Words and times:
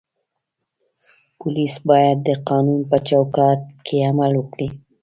پولیس 1.39 1.73
باید 1.89 2.17
د 2.27 2.29
قانون 2.49 2.81
په 2.89 2.97
چوکاټ 3.07 3.59
کې 3.85 3.97
عمل 4.09 4.31
وکړي. 4.37 4.69